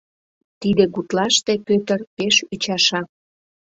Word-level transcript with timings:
Тиде 0.61 0.83
гутлаште 0.95 1.53
Пӧтыр 1.67 1.99
пеш 2.15 2.35
ӱчаша. 2.53 3.01